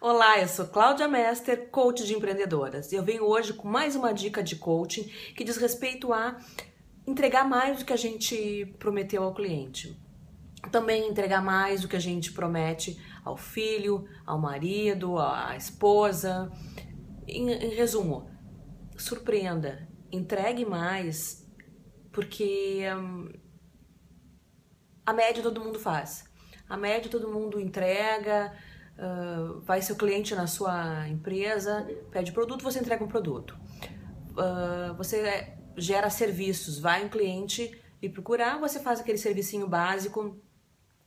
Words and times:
Olá, 0.00 0.38
eu 0.38 0.46
sou 0.46 0.64
Cláudia 0.64 1.08
Mester, 1.08 1.70
coach 1.70 2.06
de 2.06 2.14
empreendedoras. 2.14 2.92
Eu 2.92 3.02
venho 3.02 3.24
hoje 3.24 3.52
com 3.52 3.66
mais 3.66 3.96
uma 3.96 4.14
dica 4.14 4.40
de 4.44 4.54
coaching 4.54 5.02
que 5.36 5.42
diz 5.42 5.56
respeito 5.56 6.12
a 6.12 6.38
entregar 7.04 7.44
mais 7.44 7.80
do 7.80 7.84
que 7.84 7.92
a 7.92 7.96
gente 7.96 8.64
prometeu 8.78 9.24
ao 9.24 9.34
cliente. 9.34 10.00
Também 10.70 11.08
entregar 11.08 11.42
mais 11.42 11.80
do 11.80 11.88
que 11.88 11.96
a 11.96 12.00
gente 12.00 12.30
promete 12.30 12.96
ao 13.24 13.36
filho, 13.36 14.08
ao 14.24 14.38
marido, 14.38 15.18
à 15.18 15.56
esposa. 15.56 16.48
Em, 17.26 17.50
em 17.50 17.74
resumo, 17.74 18.30
surpreenda, 18.96 19.88
entregue 20.12 20.64
mais, 20.64 21.44
porque 22.12 22.84
hum, 22.96 23.32
a 25.04 25.12
média 25.12 25.42
todo 25.42 25.60
mundo 25.60 25.80
faz. 25.80 26.24
A 26.68 26.76
média 26.76 27.10
todo 27.10 27.32
mundo 27.32 27.58
entrega, 27.58 28.56
uh, 28.98 29.60
vai 29.60 29.80
seu 29.80 29.96
cliente 29.96 30.34
na 30.34 30.46
sua 30.46 31.08
empresa, 31.08 31.86
pede 32.10 32.32
produto, 32.32 32.62
você 32.62 32.80
entrega 32.80 33.04
um 33.04 33.08
produto. 33.08 33.56
Uh, 34.32 34.94
você 34.96 35.54
gera 35.76 36.10
serviços, 36.10 36.78
vai 36.78 37.04
um 37.04 37.08
cliente 37.08 37.80
e 38.02 38.08
procurar, 38.08 38.58
você 38.58 38.80
faz 38.80 39.00
aquele 39.00 39.18
servicinho 39.18 39.68
básico, 39.68 40.40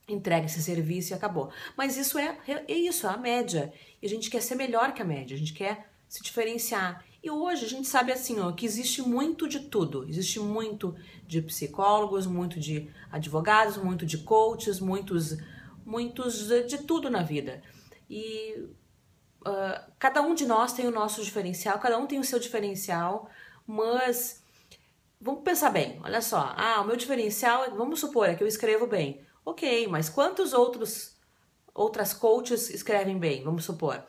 entrega 0.08 0.46
esse 0.46 0.62
serviço 0.62 1.12
e 1.12 1.14
acabou. 1.14 1.50
Mas 1.76 1.96
isso 1.96 2.18
é, 2.18 2.38
é 2.46 2.74
isso, 2.74 3.06
é 3.06 3.10
a 3.10 3.16
média. 3.16 3.72
E 4.00 4.06
a 4.06 4.08
gente 4.08 4.30
quer 4.30 4.42
ser 4.42 4.54
melhor 4.54 4.92
que 4.92 5.02
a 5.02 5.04
média, 5.04 5.34
a 5.34 5.38
gente 5.38 5.54
quer 5.54 5.90
se 6.08 6.22
diferenciar. 6.22 7.04
E 7.22 7.30
hoje 7.30 7.64
a 7.64 7.68
gente 7.68 7.86
sabe 7.86 8.12
assim, 8.12 8.40
ó, 8.40 8.50
que 8.50 8.66
existe 8.66 9.00
muito 9.00 9.48
de 9.48 9.60
tudo. 9.60 10.04
Existe 10.08 10.40
muito 10.40 10.94
de 11.26 11.40
psicólogos, 11.40 12.26
muito 12.26 12.58
de 12.58 12.90
advogados, 13.10 13.76
muito 13.76 14.04
de 14.04 14.18
coaches, 14.18 14.80
muitos, 14.80 15.38
muitos 15.86 16.48
de 16.66 16.78
tudo 16.78 17.08
na 17.08 17.22
vida. 17.22 17.62
E 18.14 18.68
uh, 19.40 19.92
cada 19.98 20.20
um 20.20 20.34
de 20.34 20.44
nós 20.44 20.74
tem 20.74 20.86
o 20.86 20.90
nosso 20.90 21.24
diferencial, 21.24 21.78
cada 21.78 21.96
um 21.96 22.06
tem 22.06 22.18
o 22.18 22.24
seu 22.24 22.38
diferencial, 22.38 23.26
mas 23.66 24.44
vamos 25.18 25.42
pensar 25.42 25.70
bem. 25.70 25.98
Olha 26.04 26.20
só, 26.20 26.52
ah, 26.54 26.82
o 26.82 26.84
meu 26.84 26.94
diferencial, 26.94 27.74
vamos 27.74 28.00
supor, 28.00 28.28
é 28.28 28.34
que 28.34 28.42
eu 28.42 28.46
escrevo 28.46 28.86
bem. 28.86 29.24
Ok, 29.46 29.88
mas 29.88 30.10
quantos 30.10 30.52
outros 30.52 31.16
outras 31.74 32.12
coaches 32.12 32.68
escrevem 32.68 33.18
bem? 33.18 33.42
Vamos 33.42 33.64
supor. 33.64 34.04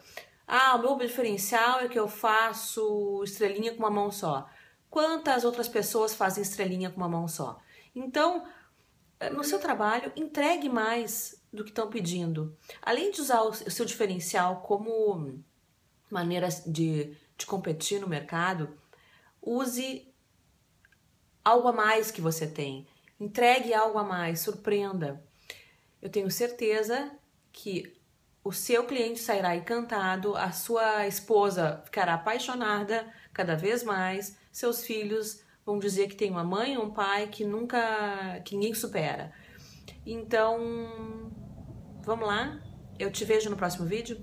Ah, 0.46 0.76
o 0.76 0.80
meu 0.80 0.98
diferencial 0.98 1.80
é 1.80 1.88
que 1.88 1.98
eu 1.98 2.10
faço 2.10 3.24
estrelinha 3.24 3.72
com 3.72 3.80
uma 3.80 3.90
mão 3.90 4.12
só. 4.12 4.50
Quantas 4.90 5.46
outras 5.46 5.70
pessoas 5.70 6.14
fazem 6.14 6.44
estrelinha 6.44 6.90
com 6.90 6.98
uma 6.98 7.08
mão 7.08 7.26
só? 7.26 7.58
Então, 7.96 8.46
eh, 9.18 9.30
no 9.30 9.46
seu 9.46 9.60
trabalho, 9.60 10.12
entregue 10.18 10.68
mais 10.68 11.42
do 11.54 11.64
que 11.64 11.70
estão 11.70 11.90
pedindo. 11.90 12.58
Além 12.82 13.12
de 13.12 13.22
usar 13.22 13.44
o 13.44 13.54
seu 13.54 13.86
diferencial 13.86 14.62
como 14.62 15.40
maneira 16.10 16.50
de, 16.66 17.16
de 17.38 17.46
competir 17.46 18.02
no 18.02 18.08
mercado, 18.08 18.78
use 19.42 20.12
algo 21.46 21.68
a 21.68 21.74
mais 21.74 22.10
que 22.10 22.22
você 22.22 22.48
tem. 22.48 22.88
Entregue 23.20 23.74
algo 23.74 24.00
a 24.00 24.04
mais, 24.04 24.40
surpreenda. 24.40 25.24
Eu 26.02 26.10
tenho 26.10 26.30
certeza 26.32 27.12
que 27.52 27.96
o 28.44 28.52
seu 28.52 28.86
cliente 28.86 29.20
sairá 29.20 29.56
encantado, 29.56 30.36
a 30.36 30.52
sua 30.52 31.08
esposa 31.08 31.82
ficará 31.86 32.16
apaixonada 32.16 33.08
cada 33.32 33.56
vez 33.56 33.84
mais, 33.84 34.38
seus 34.52 34.84
filhos 34.86 35.42
vão 35.66 35.80
dizer 35.80 36.08
que 36.10 36.16
tem 36.16 36.30
uma 36.30 36.44
mãe 36.44 36.78
ou 36.78 36.86
um 36.86 36.94
pai 36.94 37.28
que 37.28 37.46
nunca, 37.46 38.42
que 38.44 38.56
ninguém 38.56 38.74
supera. 38.74 39.32
Então, 40.06 41.32
vamos 42.06 42.28
lá? 42.28 42.60
Eu 43.00 43.12
te 43.12 43.26
vejo 43.26 43.50
no 43.50 43.56
próximo 43.56 43.86
vídeo. 43.86 44.18